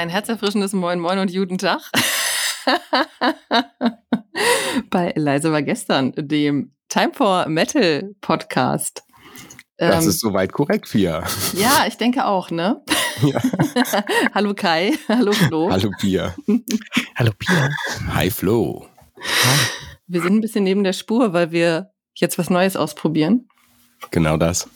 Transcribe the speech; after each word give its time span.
Ein 0.00 0.08
herzerfrischendes 0.08 0.72
Moin 0.72 0.98
Moin 0.98 1.18
und 1.18 1.30
guten 1.30 1.58
Tag. 1.58 1.82
Bei 4.90 5.12
Leise 5.14 5.52
war 5.52 5.60
gestern, 5.60 6.14
dem 6.16 6.72
Time 6.88 7.12
for 7.12 7.46
Metal 7.50 8.14
Podcast. 8.22 9.02
Das 9.76 10.04
ähm, 10.04 10.08
ist 10.08 10.20
soweit 10.20 10.54
korrekt, 10.54 10.90
Pia. 10.90 11.22
Ja, 11.52 11.84
ich 11.86 11.98
denke 11.98 12.24
auch, 12.24 12.50
ne? 12.50 12.82
Ja. 13.20 13.42
hallo 14.34 14.54
Kai, 14.54 14.94
hallo 15.06 15.32
Flo. 15.32 15.70
Hallo 15.70 15.90
Pia. 16.00 16.34
hallo 17.16 17.32
Pia. 17.38 17.68
Hi 18.14 18.30
Flo. 18.30 18.86
Wir 20.06 20.22
sind 20.22 20.36
ein 20.36 20.40
bisschen 20.40 20.64
neben 20.64 20.82
der 20.82 20.94
Spur, 20.94 21.34
weil 21.34 21.50
wir 21.50 21.90
jetzt 22.14 22.38
was 22.38 22.48
Neues 22.48 22.74
ausprobieren. 22.74 23.50
Genau 24.10 24.38
das. 24.38 24.66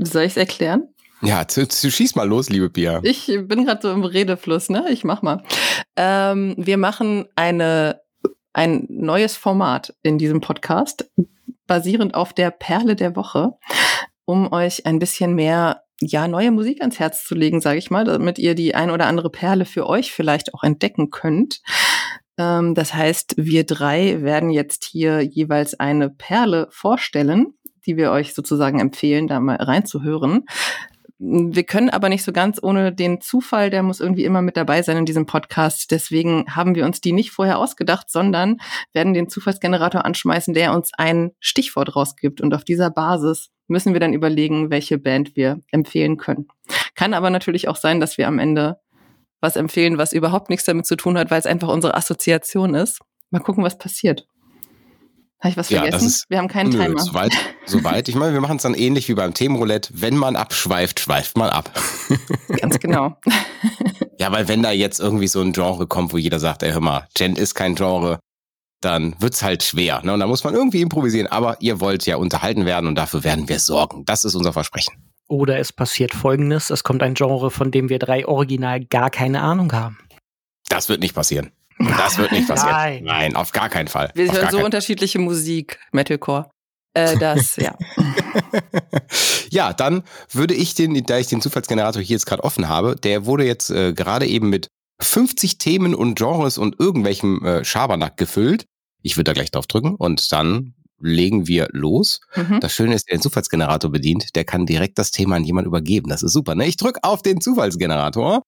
Soll 0.00 0.24
ich 0.24 0.32
es 0.32 0.36
erklären? 0.36 0.91
Ja, 1.22 1.46
zu, 1.46 1.68
zu, 1.68 1.90
schieß 1.90 2.16
mal 2.16 2.28
los, 2.28 2.50
liebe 2.50 2.68
Pia. 2.68 3.00
Ich 3.04 3.26
bin 3.26 3.64
gerade 3.64 3.80
so 3.80 3.92
im 3.92 4.04
Redefluss, 4.04 4.68
ne? 4.68 4.86
Ich 4.90 5.04
mach 5.04 5.22
mal. 5.22 5.42
Ähm, 5.96 6.54
wir 6.56 6.76
machen 6.76 7.26
eine 7.36 8.00
ein 8.52 8.86
neues 8.90 9.36
Format 9.36 9.94
in 10.02 10.18
diesem 10.18 10.40
Podcast, 10.40 11.10
basierend 11.66 12.14
auf 12.14 12.32
der 12.32 12.50
Perle 12.50 12.96
der 12.96 13.16
Woche, 13.16 13.54
um 14.24 14.52
euch 14.52 14.84
ein 14.84 14.98
bisschen 14.98 15.34
mehr 15.34 15.82
ja 16.00 16.28
neue 16.28 16.50
Musik 16.50 16.80
ans 16.80 16.98
Herz 16.98 17.24
zu 17.24 17.34
legen, 17.34 17.60
sage 17.60 17.78
ich 17.78 17.90
mal, 17.90 18.04
damit 18.04 18.38
ihr 18.38 18.54
die 18.54 18.74
ein 18.74 18.90
oder 18.90 19.06
andere 19.06 19.30
Perle 19.30 19.64
für 19.64 19.86
euch 19.86 20.12
vielleicht 20.12 20.52
auch 20.52 20.64
entdecken 20.64 21.10
könnt. 21.10 21.62
Ähm, 22.36 22.74
das 22.74 22.92
heißt, 22.92 23.34
wir 23.36 23.64
drei 23.64 24.22
werden 24.22 24.50
jetzt 24.50 24.84
hier 24.84 25.22
jeweils 25.22 25.78
eine 25.78 26.10
Perle 26.10 26.68
vorstellen 26.70 27.54
die 27.86 27.96
wir 27.96 28.10
euch 28.10 28.34
sozusagen 28.34 28.80
empfehlen, 28.80 29.26
da 29.26 29.40
mal 29.40 29.56
reinzuhören. 29.56 30.44
Wir 31.24 31.62
können 31.62 31.88
aber 31.88 32.08
nicht 32.08 32.24
so 32.24 32.32
ganz 32.32 32.58
ohne 32.60 32.92
den 32.92 33.20
Zufall, 33.20 33.70
der 33.70 33.84
muss 33.84 34.00
irgendwie 34.00 34.24
immer 34.24 34.42
mit 34.42 34.56
dabei 34.56 34.82
sein 34.82 34.96
in 34.96 35.06
diesem 35.06 35.24
Podcast. 35.24 35.92
Deswegen 35.92 36.46
haben 36.48 36.74
wir 36.74 36.84
uns 36.84 37.00
die 37.00 37.12
nicht 37.12 37.30
vorher 37.30 37.60
ausgedacht, 37.60 38.10
sondern 38.10 38.56
werden 38.92 39.14
den 39.14 39.28
Zufallsgenerator 39.28 40.04
anschmeißen, 40.04 40.52
der 40.52 40.72
uns 40.72 40.90
ein 40.98 41.30
Stichwort 41.38 41.94
rausgibt. 41.94 42.40
Und 42.40 42.52
auf 42.54 42.64
dieser 42.64 42.90
Basis 42.90 43.50
müssen 43.68 43.92
wir 43.92 44.00
dann 44.00 44.14
überlegen, 44.14 44.70
welche 44.70 44.98
Band 44.98 45.36
wir 45.36 45.60
empfehlen 45.70 46.16
können. 46.16 46.48
Kann 46.96 47.14
aber 47.14 47.30
natürlich 47.30 47.68
auch 47.68 47.76
sein, 47.76 48.00
dass 48.00 48.18
wir 48.18 48.26
am 48.26 48.40
Ende 48.40 48.80
was 49.40 49.54
empfehlen, 49.54 49.98
was 49.98 50.12
überhaupt 50.12 50.50
nichts 50.50 50.64
damit 50.64 50.86
zu 50.86 50.96
tun 50.96 51.16
hat, 51.16 51.30
weil 51.30 51.38
es 51.38 51.46
einfach 51.46 51.68
unsere 51.68 51.94
Assoziation 51.94 52.74
ist. 52.74 52.98
Mal 53.30 53.38
gucken, 53.38 53.62
was 53.62 53.78
passiert. 53.78 54.26
Habe 55.42 55.50
ich 55.50 55.56
was 55.56 55.70
ja, 55.70 55.82
vergessen? 55.82 56.06
Ist, 56.06 56.30
wir 56.30 56.38
haben 56.38 56.46
keinen 56.46 56.70
nö, 56.70 56.78
Timer. 56.78 57.00
Soweit, 57.00 57.32
soweit. 57.66 58.08
Ich 58.08 58.14
meine, 58.14 58.32
wir 58.32 58.40
machen 58.40 58.58
es 58.58 58.62
dann 58.62 58.74
ähnlich 58.74 59.08
wie 59.08 59.14
beim 59.14 59.34
Themenroulette. 59.34 59.92
Wenn 59.92 60.16
man 60.16 60.36
abschweift, 60.36 61.00
schweift 61.00 61.36
man 61.36 61.50
ab. 61.50 61.72
Ganz 62.60 62.78
genau. 62.78 63.16
ja, 64.20 64.30
weil 64.30 64.46
wenn 64.46 64.62
da 64.62 64.70
jetzt 64.70 65.00
irgendwie 65.00 65.26
so 65.26 65.40
ein 65.40 65.52
Genre 65.52 65.88
kommt, 65.88 66.12
wo 66.12 66.16
jeder 66.16 66.38
sagt, 66.38 66.62
ey, 66.62 66.70
hör 66.70 66.80
mal, 66.80 67.08
Gen 67.14 67.34
ist 67.34 67.54
kein 67.54 67.74
Genre, 67.74 68.20
dann 68.80 69.16
wird's 69.18 69.42
halt 69.42 69.64
schwer. 69.64 70.00
Ne? 70.04 70.12
Und 70.12 70.20
da 70.20 70.28
muss 70.28 70.44
man 70.44 70.54
irgendwie 70.54 70.80
improvisieren. 70.80 71.26
Aber 71.26 71.56
ihr 71.58 71.80
wollt 71.80 72.06
ja 72.06 72.18
unterhalten 72.18 72.64
werden 72.64 72.86
und 72.86 72.94
dafür 72.94 73.24
werden 73.24 73.48
wir 73.48 73.58
sorgen. 73.58 74.04
Das 74.04 74.22
ist 74.22 74.36
unser 74.36 74.52
Versprechen. 74.52 74.94
Oder 75.26 75.58
es 75.58 75.72
passiert 75.72 76.14
Folgendes. 76.14 76.70
Es 76.70 76.84
kommt 76.84 77.02
ein 77.02 77.14
Genre, 77.14 77.50
von 77.50 77.72
dem 77.72 77.88
wir 77.88 77.98
drei 77.98 78.28
original 78.28 78.84
gar 78.84 79.10
keine 79.10 79.40
Ahnung 79.40 79.72
haben. 79.72 79.98
Das 80.68 80.88
wird 80.88 81.00
nicht 81.00 81.16
passieren. 81.16 81.50
Das 81.78 82.18
wird 82.18 82.32
nicht 82.32 82.48
passieren. 82.48 82.74
Nein, 82.74 83.04
Nein 83.04 83.36
auf 83.36 83.52
gar 83.52 83.68
keinen 83.68 83.88
Fall. 83.88 84.10
Wir 84.14 84.30
hören 84.32 84.50
so 84.50 84.64
unterschiedliche 84.64 85.18
Musik, 85.18 85.78
Metalcore. 85.92 86.50
Äh, 86.94 87.16
das, 87.16 87.56
ja. 87.56 87.76
ja, 89.50 89.72
dann 89.72 90.02
würde 90.30 90.54
ich 90.54 90.74
den, 90.74 91.02
da 91.04 91.18
ich 91.18 91.28
den 91.28 91.40
Zufallsgenerator 91.40 92.02
hier 92.02 92.14
jetzt 92.16 92.26
gerade 92.26 92.44
offen 92.44 92.68
habe, 92.68 92.96
der 92.96 93.24
wurde 93.24 93.44
jetzt 93.44 93.70
äh, 93.70 93.94
gerade 93.94 94.26
eben 94.26 94.50
mit 94.50 94.68
50 95.00 95.58
Themen 95.58 95.94
und 95.94 96.16
Genres 96.16 96.58
und 96.58 96.78
irgendwelchem 96.78 97.44
äh, 97.44 97.64
Schabernack 97.64 98.16
gefüllt. 98.16 98.66
Ich 99.02 99.16
würde 99.16 99.24
da 99.24 99.32
gleich 99.32 99.50
drauf 99.50 99.66
drücken 99.66 99.94
und 99.96 100.30
dann 100.32 100.74
legen 101.00 101.48
wir 101.48 101.68
los. 101.72 102.20
Mhm. 102.36 102.60
Das 102.60 102.72
Schöne 102.72 102.94
ist, 102.94 103.08
der 103.08 103.16
den 103.16 103.22
Zufallsgenerator 103.22 103.90
bedient, 103.90 104.36
der 104.36 104.44
kann 104.44 104.66
direkt 104.66 104.98
das 104.98 105.10
Thema 105.10 105.36
an 105.36 105.44
jemand 105.44 105.66
übergeben. 105.66 106.08
Das 106.08 106.22
ist 106.22 106.32
super. 106.32 106.54
Ne? 106.54 106.66
Ich 106.66 106.76
drücke 106.76 107.00
auf 107.02 107.22
den 107.22 107.40
Zufallsgenerator 107.40 108.42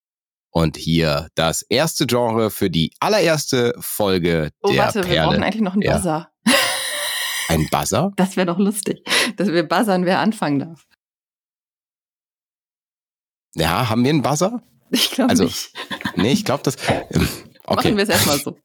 und 0.54 0.76
hier 0.76 1.28
das 1.34 1.62
erste 1.62 2.06
Genre 2.06 2.50
für 2.50 2.70
die 2.70 2.94
allererste 3.00 3.75
Folge 3.81 4.50
oh, 4.62 4.70
der 4.70 4.84
warte, 4.84 5.00
Perle. 5.00 5.15
wir 5.15 5.22
brauchen 5.25 5.42
eigentlich 5.42 5.62
noch 5.62 5.72
einen 5.75 5.82
Buzzer. 5.82 6.31
Ein 7.48 7.69
Buzzer? 7.70 8.12
Das 8.16 8.37
wäre 8.37 8.47
doch 8.47 8.59
lustig, 8.59 9.04
dass 9.37 9.48
wir 9.48 9.65
buzzern, 9.65 10.06
wer 10.06 10.20
anfangen 10.20 10.60
darf. 10.60 10.87
Ja, 13.54 13.91
haben 13.91 14.03
wir 14.03 14.10
einen 14.10 14.22
Buzzer? 14.22 14.62
Ich 14.91 15.10
glaube 15.10 15.31
also, 15.31 15.44
nicht. 15.44 15.72
Nee, 16.16 16.32
ich 16.32 16.44
glaube, 16.44 16.62
das. 16.62 16.76
Ähm, 17.10 17.28
okay. 17.65 17.88
Machen 17.88 17.97
wir 17.97 18.04
es 18.04 18.09
erstmal 18.09 18.38
so. 18.38 18.56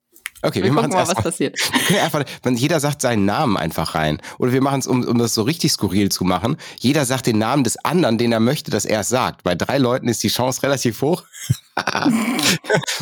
Okay, 0.41 0.59
wir, 0.59 0.65
wir 0.65 0.71
machen 0.73 0.91
mal, 0.91 1.07
was 1.07 1.15
passiert. 1.15 1.57
Wir 1.89 2.03
einfach, 2.03 2.23
jeder 2.45 2.79
sagt 2.79 3.01
seinen 3.01 3.25
Namen 3.25 3.57
einfach 3.57 3.95
rein. 3.95 4.21
Oder 4.37 4.51
wir 4.51 4.61
machen 4.61 4.79
es, 4.79 4.87
um, 4.87 5.03
um 5.03 5.17
das 5.17 5.33
so 5.33 5.41
richtig 5.41 5.71
skurril 5.71 6.09
zu 6.09 6.23
machen. 6.23 6.57
Jeder 6.77 7.03
sagt 7.05 7.25
den 7.25 7.39
Namen 7.39 7.63
des 7.63 7.83
anderen, 7.83 8.17
den 8.17 8.31
er 8.31 8.39
möchte, 8.39 8.69
dass 8.69 8.85
er 8.85 9.01
es 9.01 9.09
sagt. 9.09 9.43
Bei 9.43 9.55
drei 9.55 9.79
Leuten 9.79 10.07
ist 10.07 10.21
die 10.23 10.27
Chance 10.27 10.61
relativ 10.63 11.01
hoch. 11.01 11.23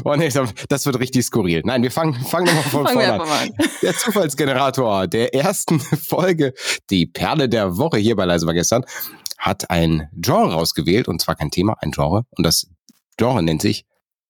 oh 0.06 0.16
nee, 0.16 0.30
das 0.70 0.86
wird 0.86 1.00
richtig 1.00 1.26
skurril. 1.26 1.62
Nein, 1.66 1.84
wir 1.84 1.92
fangen, 1.92 2.14
fangen 2.26 2.46
nochmal 2.46 2.64
von 2.64 2.88
vorne 2.88 3.14
an. 3.14 3.22
an. 3.22 3.50
Der 3.82 3.96
Zufallsgenerator 3.96 5.08
der 5.08 5.34
ersten 5.34 5.80
Folge, 5.80 6.54
die 6.90 7.06
Perle 7.06 7.50
der 7.50 7.78
Woche 7.78 7.98
hier 7.98 8.16
bei 8.16 8.26
Leise 8.26 8.48
war 8.48 8.54
gestern, 8.54 8.86
hat 9.38 9.70
ein 9.70 10.10
Genre 10.14 10.54
rausgewählt, 10.54 11.08
und 11.08 11.22
zwar 11.22 11.36
kein 11.36 11.52
Thema, 11.52 11.76
ein 11.82 11.92
Genre. 11.92 12.24
Und 12.32 12.46
das 12.46 12.68
Genre 13.18 13.44
nennt 13.44 13.62
sich 13.62 13.86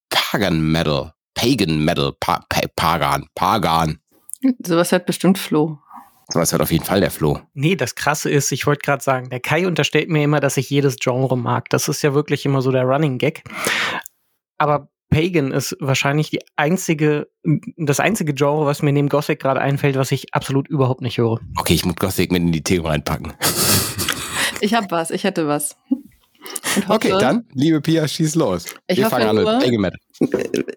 Pagan 0.10 0.60
Metal. 0.72 1.14
Pagan 1.38 1.86
Metal, 1.86 2.14
pa 2.20 2.44
pa 2.50 2.62
Pagan, 2.76 3.28
Pagan. 3.36 4.00
Sowas 4.66 4.92
hat 4.92 5.06
bestimmt 5.06 5.38
Flo. 5.38 5.78
Sowas 6.30 6.52
hat 6.52 6.62
auf 6.62 6.72
jeden 6.72 6.84
Fall 6.84 7.00
der 7.00 7.12
Flo. 7.12 7.40
Nee, 7.54 7.76
das 7.76 7.96
Krasse 7.96 8.30
ist, 8.30 8.52
ich 8.52 8.66
wollte 8.66 8.82
gerade 8.82 9.04
sagen, 9.04 9.30
der 9.30 9.40
Kai 9.40 9.68
unterstellt 9.68 10.10
mir 10.10 10.24
immer, 10.24 10.40
dass 10.40 10.58
ich 10.58 10.70
jedes 10.70 10.98
Genre 10.98 11.38
mag. 11.38 11.70
Das 11.70 11.88
ist 11.88 12.02
ja 12.02 12.14
wirklich 12.14 12.46
immer 12.46 12.62
so 12.62 12.72
der 12.72 12.84
Running 12.84 13.18
Gag. 13.20 13.44
Aber 14.58 14.90
Pagan 15.10 15.52
ist 15.52 15.78
wahrscheinlich 15.80 16.32
die 16.32 16.42
einzige, 16.56 17.30
das 17.78 18.00
einzige 18.00 18.34
Genre, 18.34 18.66
was 18.66 18.82
mir 18.82 18.92
neben 18.92 19.08
Gothic 19.08 19.40
gerade 19.40 19.62
einfällt, 19.62 19.96
was 19.96 20.12
ich 20.12 20.34
absolut 20.34 20.68
überhaupt 20.68 21.02
nicht 21.02 21.18
höre. 21.20 21.40
Okay, 21.58 21.76
ich 21.76 21.86
muss 21.86 21.96
Gothic 21.96 22.32
mit 22.32 22.42
in 22.42 22.52
die 22.52 22.64
Themen 22.64 22.88
reinpacken. 22.88 23.34
Ich 24.60 24.74
hab 24.74 24.92
was, 24.92 25.12
ich 25.12 25.24
hätte 25.24 25.48
was. 25.48 25.78
Hoffe, 26.88 26.94
okay, 26.94 27.16
dann, 27.20 27.46
liebe 27.54 27.82
Pia, 27.82 28.08
schieß 28.08 28.36
los. 28.36 28.66
Ich 28.88 28.98
wir 28.98 29.06
hoffe 29.06 29.16
fangen 29.16 29.30
an 29.30 29.36
mit 29.36 29.46
Pagan 29.46 29.82
Metal. 29.82 30.00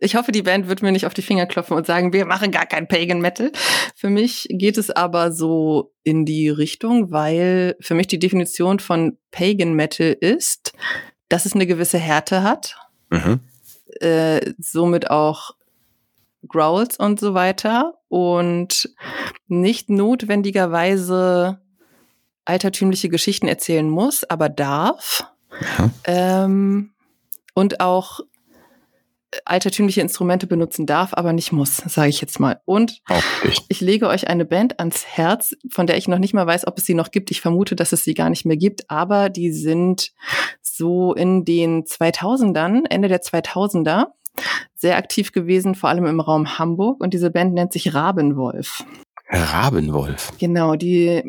Ich 0.01 0.17
hoffe, 0.17 0.33
die 0.33 0.43
Band 0.43 0.69
wird 0.69 0.83
mir 0.83 0.93
nicht 0.93 1.07
auf 1.07 1.15
die 1.15 1.23
Finger 1.23 1.47
klopfen 1.47 1.77
und 1.77 1.87
sagen, 1.87 2.13
wir 2.13 2.27
machen 2.27 2.51
gar 2.51 2.67
kein 2.67 2.89
Pagan 2.89 3.21
Metal. 3.21 3.53
Für 3.97 4.11
mich 4.11 4.47
geht 4.51 4.79
es 4.79 4.91
aber 4.91 5.33
so 5.33 5.93
in 6.03 6.25
die 6.25 6.49
Richtung, 6.49 7.11
weil 7.11 7.77
für 7.81 7.95
mich 7.95 8.07
die 8.07 8.19
Definition 8.19 8.79
von 8.79 9.19
Pagan 9.31 9.75
Metal 9.75 10.17
ist, 10.21 10.73
dass 11.29 11.47
es 11.47 11.55
eine 11.55 11.67
gewisse 11.67 11.99
Härte 11.99 12.43
hat. 12.43 12.77
Mhm. 13.11 13.41
Äh, 14.01 14.53
somit 14.59 15.11
auch 15.11 15.53
Growls 16.47 16.97
und 16.97 17.21
so 17.21 17.35
weiter 17.35 17.95
und 18.09 18.95
nicht 19.49 19.91
notwendigerweise 19.91 21.61
altertümliche 22.45 23.09
Geschichten 23.09 23.47
erzählen 23.47 23.89
muss, 23.89 24.25
aber 24.25 24.49
darf. 24.49 25.25
Ähm, 26.05 26.93
und 27.55 27.81
auch 27.81 28.21
altertümliche 29.45 30.01
Instrumente 30.01 30.47
benutzen 30.47 30.87
darf, 30.87 31.15
aber 31.15 31.33
nicht 31.33 31.53
muss, 31.53 31.77
sage 31.77 32.09
ich 32.09 32.21
jetzt 32.21 32.41
mal. 32.41 32.61
Und 32.65 33.01
ich 33.69 33.81
lege 33.81 34.09
euch 34.09 34.29
eine 34.29 34.45
Band 34.45 34.81
ans 34.81 35.07
Herz, 35.07 35.57
von 35.71 35.87
der 35.87 35.97
ich 35.97 36.09
noch 36.09 36.19
nicht 36.19 36.35
mal 36.35 36.47
weiß, 36.47 36.67
ob 36.67 36.79
es 36.79 36.87
sie 36.87 36.95
noch 36.95 37.11
gibt. 37.11 37.31
Ich 37.31 37.41
vermute, 37.41 37.77
dass 37.77 37.93
es 37.93 38.05
sie 38.05 38.15
gar 38.15 38.31
nicht 38.31 38.45
mehr 38.45 38.57
gibt, 38.57 38.91
aber 38.91 39.29
die 39.29 39.53
sind 39.53 40.13
so 40.61 41.15
in 41.15 41.45
den 41.45 41.85
2000ern, 41.85 42.85
Ende 42.89 43.09
der 43.09 43.23
2000er, 43.23 44.07
sehr 44.75 44.97
aktiv 44.97 45.33
gewesen, 45.33 45.75
vor 45.75 45.91
allem 45.91 46.07
im 46.07 46.21
Raum 46.21 46.59
Hamburg. 46.59 47.01
Und 47.01 47.15
diese 47.15 47.31
Band 47.31 47.55
nennt 47.55 47.73
sich 47.73 47.95
Rabenwolf. 47.95 48.85
Rabenwolf. 49.33 50.33
Genau, 50.39 50.75
die 50.75 51.23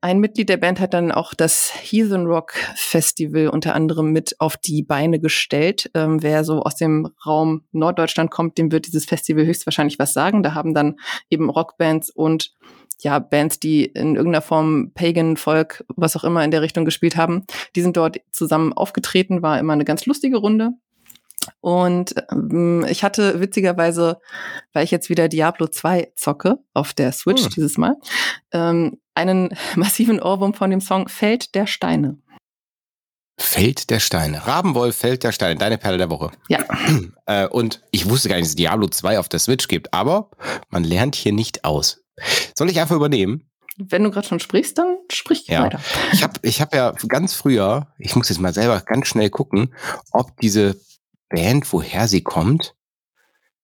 ein 0.00 0.18
Mitglied 0.18 0.48
der 0.48 0.56
Band 0.56 0.80
hat 0.80 0.94
dann 0.94 1.12
auch 1.12 1.34
das 1.34 1.72
Heathen 1.72 2.26
Rock 2.26 2.54
Festival 2.74 3.48
unter 3.48 3.74
anderem 3.74 4.12
mit 4.12 4.40
auf 4.40 4.56
die 4.56 4.82
Beine 4.82 5.20
gestellt. 5.20 5.90
Ähm, 5.94 6.22
wer 6.22 6.44
so 6.44 6.62
aus 6.62 6.76
dem 6.76 7.08
Raum 7.24 7.62
Norddeutschland 7.72 8.30
kommt, 8.30 8.58
dem 8.58 8.72
wird 8.72 8.86
dieses 8.86 9.04
Festival 9.04 9.46
höchstwahrscheinlich 9.46 9.98
was 9.98 10.12
sagen. 10.12 10.42
Da 10.42 10.54
haben 10.54 10.74
dann 10.74 10.96
eben 11.30 11.48
Rockbands 11.48 12.10
und 12.10 12.52
ja, 13.00 13.18
Bands, 13.18 13.60
die 13.60 13.84
in 13.84 14.16
irgendeiner 14.16 14.42
Form 14.42 14.92
Pagan, 14.94 15.36
Folk, 15.36 15.84
was 15.96 16.16
auch 16.16 16.24
immer 16.24 16.42
in 16.44 16.50
der 16.50 16.62
Richtung 16.62 16.84
gespielt 16.84 17.16
haben, 17.16 17.44
die 17.74 17.82
sind 17.82 17.96
dort 17.96 18.18
zusammen 18.32 18.72
aufgetreten, 18.72 19.42
war 19.42 19.58
immer 19.58 19.74
eine 19.74 19.84
ganz 19.84 20.06
lustige 20.06 20.38
Runde. 20.38 20.70
Und 21.60 22.14
ähm, 22.30 22.86
ich 22.88 23.04
hatte 23.04 23.40
witzigerweise, 23.40 24.18
weil 24.72 24.84
ich 24.84 24.90
jetzt 24.90 25.08
wieder 25.08 25.28
Diablo 25.28 25.66
2 25.66 26.12
zocke, 26.16 26.58
auf 26.74 26.92
der 26.92 27.12
Switch 27.12 27.42
hm. 27.44 27.50
dieses 27.50 27.78
Mal, 27.78 27.96
ähm, 28.52 28.98
einen 29.14 29.56
massiven 29.76 30.20
Ohrwurm 30.20 30.54
von 30.54 30.70
dem 30.70 30.80
Song 30.80 31.08
Feld 31.08 31.54
der 31.54 31.66
Steine. 31.66 32.18
Feld 33.38 33.90
der 33.90 34.00
Steine. 34.00 34.46
Rabenwolf, 34.46 34.96
Feld 34.96 35.22
der 35.22 35.32
Steine, 35.32 35.58
deine 35.58 35.76
Perle 35.76 35.98
der 35.98 36.10
Woche. 36.10 36.30
Ja. 36.48 36.60
Äh, 37.28 37.48
und 37.48 37.82
ich 37.90 38.08
wusste 38.08 38.28
gar 38.28 38.36
nicht, 38.36 38.44
dass 38.44 38.50
es 38.50 38.54
Diablo 38.54 38.86
2 38.86 39.18
auf 39.18 39.28
der 39.28 39.40
Switch 39.40 39.66
gibt, 39.66 39.92
aber 39.92 40.30
man 40.68 40.84
lernt 40.84 41.16
hier 41.16 41.32
nicht 41.32 41.64
aus. 41.64 42.04
Soll 42.54 42.70
ich 42.70 42.78
einfach 42.78 42.94
übernehmen? 42.94 43.50
Wenn 43.78 44.04
du 44.04 44.12
gerade 44.12 44.28
schon 44.28 44.38
sprichst, 44.38 44.78
dann 44.78 44.96
sprich 45.10 45.48
Ja. 45.48 45.64
weiter. 45.64 45.80
Ich 46.12 46.22
habe 46.22 46.34
ich 46.42 46.60
hab 46.60 46.72
ja 46.72 46.92
ganz 47.08 47.34
früher, 47.34 47.88
ich 47.98 48.14
muss 48.14 48.28
jetzt 48.28 48.38
mal 48.38 48.54
selber 48.54 48.80
ganz 48.80 49.08
schnell 49.08 49.28
gucken, 49.28 49.74
ob 50.12 50.38
diese 50.40 50.80
Band, 51.28 51.72
woher 51.72 52.08
sie 52.08 52.22
kommt. 52.22 52.74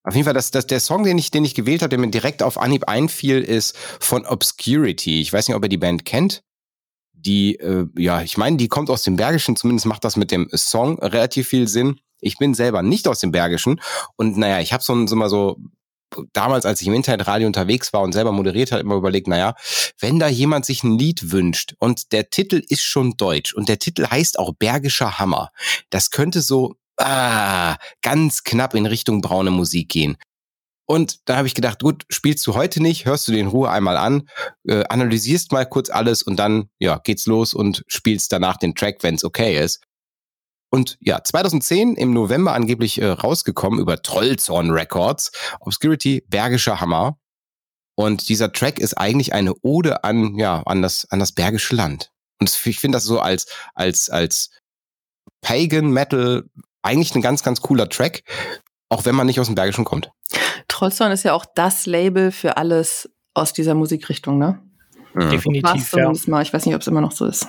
Auf 0.05 0.15
jeden 0.15 0.25
Fall, 0.25 0.35
das, 0.35 0.51
das, 0.51 0.67
der 0.67 0.81
Song, 0.81 1.05
den 1.05 1.17
ich, 1.17 1.31
den 1.31 1.45
ich 1.45 1.55
gewählt 1.55 1.83
habe, 1.83 1.91
der 1.91 1.99
mir 1.99 2.11
direkt 2.11 2.43
auf 2.43 2.59
Anhieb 2.59 2.89
einfiel, 2.89 3.41
ist 3.41 3.77
von 4.01 4.27
Obscurity. 4.27 5.21
Ich 5.21 5.33
weiß 5.33 5.47
nicht, 5.47 5.57
ob 5.57 5.65
ihr 5.65 5.69
die 5.69 5.79
Band 5.79 6.05
kennt. 6.05 6.43
Die, 7.13 7.55
äh, 7.57 7.87
ja, 7.97 8.21
ich 8.23 8.37
meine, 8.37 8.57
die 8.57 8.67
kommt 8.67 8.91
aus 8.91 9.05
dem 9.05 9.17
Bergischen, 9.17 9.55
zumindest 9.55 9.87
macht 9.87 10.05
das 10.05 10.17
mit 10.17 10.33
dem 10.33 10.49
Song 10.53 10.99
relativ 10.99 11.47
viel 11.47 11.69
Sinn. 11.69 12.01
Ich 12.21 12.37
bin 12.39 12.55
selber 12.55 12.83
nicht 12.83 13.07
aus 13.07 13.21
dem 13.21 13.31
Bergischen 13.31 13.81
und 14.17 14.37
naja, 14.37 14.61
ich 14.61 14.73
habe 14.73 14.83
so, 14.83 15.07
so 15.07 15.15
mal 15.15 15.29
so 15.29 15.57
damals, 16.33 16.67
als 16.67 16.81
ich 16.81 16.87
im 16.87 16.95
Internetradio 16.95 17.47
unterwegs 17.47 17.93
war 17.93 18.03
und 18.03 18.13
selber 18.13 18.33
moderiert 18.33 18.73
hat, 18.73 18.81
immer 18.81 18.97
überlegt, 18.97 19.29
naja, 19.29 19.55
wenn 19.99 20.19
da 20.19 20.29
jemand 20.29 20.65
sich 20.65 20.83
ein 20.85 20.99
Lied 20.99 21.31
wünscht 21.31 21.75
und 21.79 22.13
der 22.13 22.31
Titel 22.31 22.63
ist 22.69 22.83
schon 22.83 23.17
deutsch 23.17 23.55
und 23.55 23.69
der 23.69 23.79
Titel 23.79 24.07
heißt 24.07 24.39
auch 24.39 24.53
Bergischer 24.55 25.19
Hammer, 25.19 25.51
das 25.91 26.11
könnte 26.11 26.41
so 26.41 26.77
ah, 26.99 27.77
ganz 28.03 28.45
knapp 28.45 28.75
in 28.75 28.87
Richtung 28.87 29.21
braune 29.21 29.51
Musik 29.51 29.89
gehen. 29.89 30.17
Und 30.87 31.21
da 31.29 31.37
habe 31.37 31.47
ich 31.47 31.55
gedacht, 31.55 31.81
gut, 31.81 32.05
spielst 32.11 32.47
du 32.47 32.55
heute 32.55 32.83
nicht, 32.83 33.07
hörst 33.07 33.29
du 33.29 33.33
den 33.33 33.47
Ruhe 33.47 33.71
einmal 33.71 33.97
an, 33.97 34.29
äh, 34.67 34.85
analysierst 34.89 35.53
mal 35.53 35.65
kurz 35.65 35.91
alles 35.91 36.23
und 36.23 36.37
dann 36.37 36.69
ja 36.81 36.99
geht's 36.99 37.27
los 37.27 37.55
und 37.55 37.85
spielst 37.87 38.33
danach 38.33 38.57
den 38.57 38.75
Track, 38.75 38.99
wenn's 39.03 39.25
okay 39.25 39.59
ist. 39.59 39.83
Und 40.71 40.97
ja, 41.01 41.23
2010 41.23 41.97
im 41.97 42.13
November 42.13 42.55
angeblich 42.55 43.01
äh, 43.01 43.07
rausgekommen 43.07 43.79
über 43.79 44.03
Trollzorn 44.03 44.71
Records, 44.71 45.31
Obscurity 45.61 46.25
Bergischer 46.29 46.81
Hammer. 46.81 47.19
Und 47.95 48.29
dieser 48.29 48.53
Track 48.53 48.79
ist 48.79 48.95
eigentlich 48.95 49.35
eine 49.35 49.55
Ode 49.63 50.03
an 50.03 50.35
ja 50.37 50.63
an 50.65 50.83
das 50.83 51.07
an 51.11 51.21
das 51.21 51.33
Bergische 51.33 51.77
Land. 51.77 52.11
Und 52.41 52.67
ich 52.67 52.81
finde 52.81 52.97
das 52.97 53.05
so 53.05 53.21
als 53.21 53.47
als 53.75 54.11
als 54.11 54.51
Pagan 55.43 55.91
Metal 55.91 56.45
eigentlich 56.83 57.15
ein 57.15 57.23
ganz 57.23 57.43
ganz 57.43 57.61
cooler 57.61 57.89
Track, 57.89 58.23
auch 58.89 59.05
wenn 59.05 59.15
man 59.15 59.27
nicht 59.27 59.41
aus 59.41 59.47
dem 59.47 59.55
Bergischen 59.55 59.85
kommt. 59.85 60.11
Trollzorn 60.69 61.13
ist 61.13 61.23
ja 61.23 61.33
auch 61.35 61.47
das 61.55 61.87
Label 61.87 62.31
für 62.33 62.57
alles 62.57 63.11
aus 63.35 63.53
dieser 63.53 63.75
Musikrichtung, 63.75 64.39
ne? 64.39 64.61
Mhm. 65.15 65.31
Definitiv, 65.31 65.93
ja. 65.95 66.13
mal. 66.27 66.43
Ich 66.43 66.53
weiß 66.53 66.67
nicht, 66.67 66.75
ob 66.75 66.81
es 66.81 66.87
immer 66.87 67.01
noch 67.01 67.13
so 67.13 67.27
ist. 67.27 67.47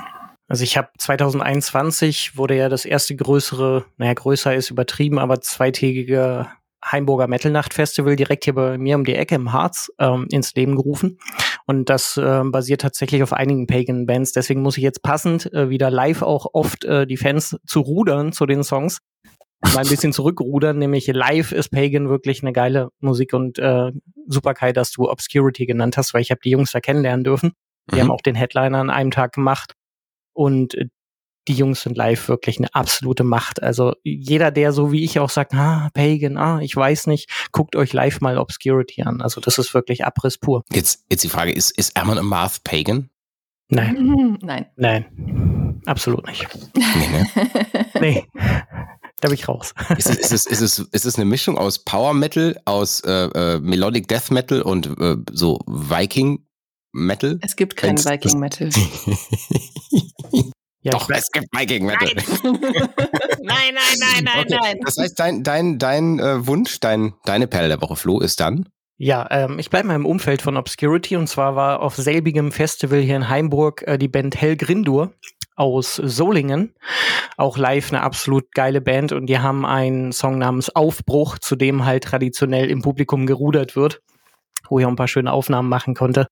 Also 0.48 0.64
ich 0.64 0.78
habe 0.78 0.90
2021 0.98 2.38
wurde 2.38 2.58
ja 2.58 2.70
das 2.70 2.86
erste 2.86 3.16
größere, 3.16 3.86
naja, 3.98 4.14
größer 4.14 4.54
ist 4.54 4.70
übertrieben, 4.70 5.18
aber 5.18 5.42
zweitägige 5.42 6.48
Heimburger 6.84 7.28
Metal 7.28 7.52
Nacht 7.52 7.74
Festival 7.74 8.16
direkt 8.16 8.44
hier 8.44 8.54
bei 8.54 8.78
mir 8.78 8.96
um 8.96 9.06
die 9.06 9.16
Ecke 9.16 9.36
im 9.36 9.54
Harz 9.54 9.92
ähm, 10.00 10.28
ins 10.32 10.54
Leben 10.54 10.76
gerufen. 10.76 11.18
Und 11.66 11.90
das 11.90 12.20
ähm, 12.22 12.52
basiert 12.52 12.82
tatsächlich 12.82 13.24
auf 13.24 13.34
einigen 13.34 13.68
Pagan 13.68 14.06
Bands. 14.06 14.34
Deswegen 14.34 14.62
muss 14.62 14.78
ich 14.78 14.84
jetzt 14.84 15.02
passend 15.02 15.52
äh, 15.54 15.70
wieder 15.70 15.90
live 15.90 16.22
auch 16.22 16.48
oft 16.54 16.84
äh, 16.86 17.08
die 17.08 17.18
Fans 17.18 17.58
zu 17.66 17.80
rudern 17.80 18.32
zu 18.34 18.46
den 18.46 18.64
Songs. 18.64 19.00
Mal 19.74 19.78
ein 19.78 19.88
bisschen 19.88 20.12
zurückrudern, 20.12 20.78
nämlich 20.78 21.08
live 21.08 21.54
ist 21.54 21.70
Pagan 21.70 22.10
wirklich 22.10 22.42
eine 22.44 22.52
geile 22.52 22.90
Musik 23.00 23.34
und 23.34 23.60
äh, 23.60 23.92
super 24.28 24.54
Kai, 24.54 24.74
dass 24.74 24.92
du 24.92 25.10
Obscurity 25.10 25.66
genannt 25.66 25.96
hast, 25.96 26.14
weil 26.14 26.22
ich 26.22 26.32
habe 26.32 26.42
die 26.44 26.50
Jungs 26.50 26.72
da 26.72 26.82
kennenlernen 26.82 27.24
dürfen. 27.24 27.54
Die 27.90 27.96
Mhm. 27.96 28.00
haben 28.02 28.12
auch 28.12 28.22
den 28.22 28.36
Headliner 28.36 28.80
an 28.80 28.90
einem 28.90 29.12
Tag 29.12 29.32
gemacht. 29.32 29.74
Und 30.34 30.76
äh, 30.76 30.88
die 31.48 31.54
Jungs 31.54 31.82
sind 31.82 31.98
live 31.98 32.28
wirklich 32.30 32.58
eine 32.58 32.74
absolute 32.74 33.24
Macht. 33.24 33.62
Also 33.62 33.94
jeder, 34.04 34.52
der 34.52 34.72
so 34.72 34.92
wie 34.92 35.04
ich 35.04 35.20
auch 35.20 35.30
sagt, 35.30 35.54
ah, 35.54 35.90
Pagan, 35.94 36.38
ah, 36.38 36.60
ich 36.62 36.76
weiß 36.76 37.08
nicht, 37.08 37.30
guckt 37.52 37.76
euch 37.76 37.92
live 37.94 38.22
mal 38.22 38.38
Obscurity 38.38 39.04
an. 39.04 39.22
Also 39.22 39.42
das 39.42 39.58
ist 39.58 39.74
wirklich 39.74 40.06
Abriss 40.06 40.38
pur. 40.38 40.64
Jetzt 40.72 41.06
jetzt 41.10 41.24
die 41.24 41.30
Frage 41.30 41.52
ist 41.52 41.72
ist 41.78 41.98
Amon 41.98 42.18
Amarth 42.18 42.64
Pagan? 42.64 43.10
Nein, 43.70 44.38
Nein. 44.42 44.66
nein, 44.76 45.82
absolut 45.86 46.28
nicht. 46.28 46.48
Nee, 46.76 47.08
ne? 47.08 47.28
Nee, 48.00 48.26
da 49.22 49.30
bin 49.30 49.34
ich 49.36 49.48
raus. 49.48 49.74
Ist 49.98 50.10
es, 50.10 50.18
ist, 50.18 50.32
es, 50.32 50.46
ist, 50.46 50.62
es, 50.62 50.80
ist 50.80 51.06
es 51.06 51.16
eine 51.16 51.26
Mischung 51.26 51.58
aus 51.58 51.80
Power 51.84 52.14
Metal, 52.14 52.60
aus 52.66 53.00
äh, 53.02 53.12
äh, 53.12 53.60
Melodic 53.60 54.08
Death 54.08 54.30
Metal 54.32 54.62
und 54.62 54.88
äh, 55.00 55.16
so 55.32 55.60
Viking 55.66 56.46
Metal? 56.92 57.40
Es 57.42 57.56
gibt 57.56 57.78
keinen 57.78 57.98
Wenn's- 57.98 58.06
Viking 58.10 58.40
Metal. 58.40 58.70
Ja, 60.84 60.92
Doch, 60.92 61.10
es 61.10 61.32
gibt 61.32 61.48
Viking 61.54 61.86
Metal. 61.86 62.10
nein, 62.44 63.74
nein, 63.74 64.24
nein, 64.24 64.46
Okay, 64.46 64.80
Das 64.84 64.98
heißt, 64.98 65.18
dein, 65.18 65.42
dein, 65.42 65.80
dein 65.80 66.20
äh, 66.20 66.46
Wunsch, 66.46 66.82
dein, 66.82 67.14
deine 67.24 67.48
Perle 67.48 67.70
der 67.70 67.82
Woche, 67.82 67.96
Flo, 67.96 68.20
ist 68.20 68.42
dann? 68.42 68.68
Ja, 68.98 69.26
ähm, 69.32 69.60
ich 69.60 69.70
bleibe 69.70 69.88
mal 69.88 69.96
im 69.96 70.06
Umfeld 70.06 70.42
von 70.42 70.58
Obscurity 70.58 71.16
und 71.16 71.28
zwar 71.28 71.56
war 71.56 71.82
auf 71.82 71.96
selbigem 71.96 72.52
Festival 72.52 73.00
hier 73.00 73.16
in 73.16 73.30
Heimburg 73.30 73.82
äh, 73.88 73.98
die 73.98 74.10
Band 74.10 74.40
Hell 74.40 74.58
Grindur 74.58 75.14
aus 75.56 75.96
Solingen. 75.96 76.76
Auch 77.38 77.58
live 77.58 77.94
eine 77.94 78.02
absolut 78.02 78.52
geile 78.52 78.82
Band 78.82 79.14
und 79.14 79.28
die 79.28 79.40
haben 79.40 79.66
einen 79.66 80.12
Song 80.12 80.38
namens 80.38 80.70
Aufbruch, 80.76 81.40
zu 81.40 81.56
dem 81.56 81.86
halt 81.86 82.04
traditionell 82.04 82.70
im 82.70 82.82
Publikum 82.82 83.26
gerudert 83.26 83.78
wird, 83.78 84.02
wo 84.68 84.80
ich 84.80 84.86
auch 84.86 84.90
ein 84.90 84.98
paar 84.98 85.08
schöne 85.08 85.32
Aufnahmen 85.32 85.70
machen 85.70 85.96
konnte. 85.96 86.28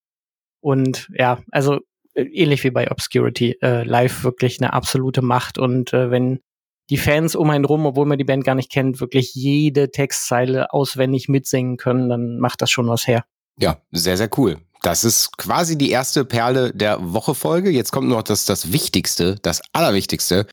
Und 0.59 1.07
ja, 1.13 1.39
also 1.51 1.79
ähnlich 2.15 2.63
wie 2.63 2.71
bei 2.71 2.89
Obscurity, 2.91 3.57
äh, 3.61 3.83
live 3.83 4.23
wirklich 4.23 4.59
eine 4.59 4.73
absolute 4.73 5.21
Macht 5.21 5.57
und 5.57 5.93
äh, 5.93 6.11
wenn 6.11 6.39
die 6.89 6.97
Fans 6.97 7.35
um 7.35 7.49
einen 7.49 7.63
rum, 7.65 7.85
obwohl 7.85 8.05
man 8.05 8.17
die 8.17 8.23
Band 8.25 8.43
gar 8.43 8.55
nicht 8.55 8.69
kennt, 8.71 8.99
wirklich 8.99 9.33
jede 9.33 9.91
Textzeile 9.91 10.73
auswendig 10.73 11.29
mitsingen 11.29 11.77
können, 11.77 12.09
dann 12.09 12.37
macht 12.39 12.61
das 12.61 12.69
schon 12.69 12.87
was 12.87 13.07
her. 13.07 13.23
Ja, 13.57 13.77
sehr, 13.91 14.17
sehr 14.17 14.29
cool. 14.37 14.57
Das 14.81 15.03
ist 15.03 15.37
quasi 15.37 15.77
die 15.77 15.91
erste 15.91 16.25
Perle 16.25 16.73
der 16.73 16.97
Woche-Folge. 17.13 17.69
Jetzt 17.69 17.91
kommt 17.91 18.09
noch 18.09 18.23
das, 18.23 18.45
das 18.45 18.73
Wichtigste, 18.73 19.35
das 19.41 19.61
Allerwichtigste. 19.73 20.47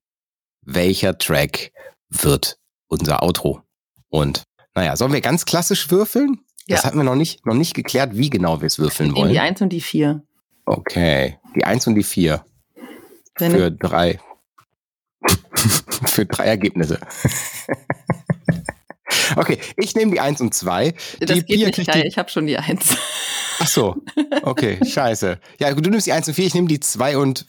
Welcher 0.64 1.16
Track 1.18 1.72
wird 2.10 2.58
unser 2.88 3.22
Outro? 3.22 3.62
Und 4.10 4.42
naja, 4.74 4.96
sollen 4.96 5.12
wir 5.12 5.22
ganz 5.22 5.44
klassisch 5.44 5.90
würfeln? 5.90 6.40
Das 6.68 6.82
Ja. 6.82 6.86
hatten 6.86 6.98
wir 6.98 7.04
noch 7.04 7.14
nicht, 7.16 7.44
noch 7.46 7.54
nicht 7.54 7.74
geklärt, 7.74 8.16
wie 8.16 8.28
genau 8.30 8.60
wir 8.60 8.66
es 8.66 8.78
würfeln 8.78 9.10
In 9.10 9.16
wollen. 9.16 9.30
die 9.32 9.40
Eins 9.40 9.60
und 9.62 9.70
die 9.70 9.80
Vier. 9.80 10.22
Okay, 10.66 11.38
die 11.58 11.64
eins 11.64 11.86
und 11.86 11.94
die 11.94 12.02
vier 12.04 12.44
Wenn 13.36 13.52
für 13.52 13.70
drei. 13.70 14.20
für 16.06 16.26
drei 16.26 16.44
Ergebnisse. 16.46 16.98
okay, 19.36 19.58
ich 19.76 19.94
nehme 19.94 20.12
die 20.12 20.20
eins 20.20 20.40
und 20.40 20.54
zwei. 20.54 20.92
das 21.20 21.38
die 21.38 21.44
geht 21.44 21.46
Pia 21.46 21.66
nicht, 21.66 21.86
Kai. 21.86 22.02
die- 22.02 22.08
Ich 22.08 22.18
habe 22.18 22.30
schon 22.30 22.46
die 22.46 22.58
Eins. 22.58 22.96
Ach 23.60 23.66
so, 23.66 23.96
okay, 24.42 24.78
scheiße. 24.84 25.40
Ja, 25.58 25.74
du 25.74 25.90
nimmst 25.90 26.06
die 26.06 26.12
eins 26.12 26.28
und 26.28 26.34
vier, 26.34 26.46
ich 26.46 26.54
nehme 26.54 26.68
die 26.68 26.80
zwei 26.80 27.16
und 27.18 27.46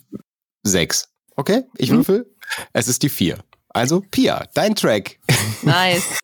sechs. 0.64 1.10
Okay, 1.36 1.64
ich 1.78 1.92
Mhm. 1.92 1.98
würfel. 1.98 2.36
Es 2.74 2.88
ist 2.88 3.04
die 3.04 3.10
vier. 3.10 3.38
Also, 3.70 4.02
Pia, 4.02 4.48
dein 4.56 4.76
Track. 4.76 5.20
Nice. 5.62 6.18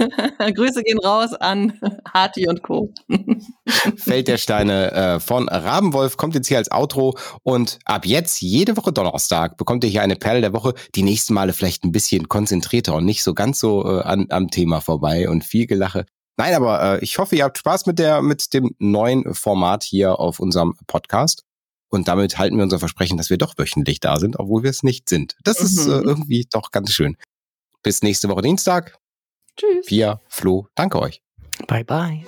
Grüße 0.54 0.82
gehen 0.82 0.98
raus 0.98 1.32
an 1.34 1.78
Harti 2.12 2.48
und 2.48 2.62
Co. 2.62 2.92
Feld 3.96 4.28
der 4.28 4.38
Steine 4.38 4.92
äh, 4.92 5.20
von 5.20 5.48
Rabenwolf 5.48 6.16
kommt 6.16 6.34
jetzt 6.34 6.48
hier 6.48 6.58
als 6.58 6.70
Outro 6.70 7.16
und 7.42 7.78
ab 7.84 8.06
jetzt 8.06 8.40
jede 8.40 8.76
Woche 8.76 8.92
Donnerstag 8.92 9.56
bekommt 9.56 9.84
ihr 9.84 9.90
hier 9.90 10.02
eine 10.02 10.16
Perle 10.16 10.40
der 10.40 10.52
Woche. 10.52 10.74
Die 10.94 11.02
nächsten 11.02 11.34
Male 11.34 11.52
vielleicht 11.52 11.84
ein 11.84 11.92
bisschen 11.92 12.28
konzentrierter 12.28 12.94
und 12.94 13.04
nicht 13.04 13.22
so 13.22 13.34
ganz 13.34 13.60
so 13.60 13.84
äh, 13.84 14.02
an, 14.02 14.26
am 14.30 14.50
Thema 14.50 14.80
vorbei 14.80 15.28
und 15.28 15.44
viel 15.44 15.66
Gelache. 15.66 16.06
Nein, 16.36 16.54
aber 16.54 16.82
äh, 17.00 17.04
ich 17.04 17.18
hoffe, 17.18 17.36
ihr 17.36 17.44
habt 17.44 17.58
Spaß 17.58 17.86
mit 17.86 17.98
der 17.98 18.22
mit 18.22 18.54
dem 18.54 18.74
neuen 18.78 19.34
Format 19.34 19.82
hier 19.84 20.18
auf 20.18 20.40
unserem 20.40 20.74
Podcast. 20.86 21.44
Und 21.92 22.06
damit 22.06 22.38
halten 22.38 22.56
wir 22.56 22.62
unser 22.62 22.78
Versprechen, 22.78 23.18
dass 23.18 23.30
wir 23.30 23.36
doch 23.38 23.54
wöchentlich 23.58 23.98
da 23.98 24.18
sind, 24.20 24.38
obwohl 24.38 24.62
wir 24.62 24.70
es 24.70 24.84
nicht 24.84 25.08
sind. 25.08 25.36
Das 25.42 25.60
ist 25.60 25.86
äh, 25.86 25.90
Mhm. 25.90 26.04
irgendwie 26.08 26.46
doch 26.50 26.70
ganz 26.70 26.92
schön. 26.92 27.16
Bis 27.82 28.02
nächste 28.02 28.28
Woche 28.28 28.42
Dienstag. 28.42 28.96
Tschüss. 29.60 29.86
Pia, 29.86 30.20
Flo, 30.28 30.68
danke 30.74 30.98
euch. 31.00 31.22
Bye 31.66 31.84
bye. 31.84 32.24